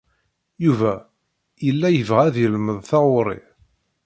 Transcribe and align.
Yuba 0.65 0.93
yella 1.65 1.87
yebɣa 1.91 2.21
ad 2.27 2.35
yelmed 2.39 2.79
taɣuri. 2.89 3.39